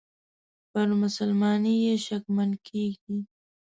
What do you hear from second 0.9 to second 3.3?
مسلماني یې شکمن کیږي.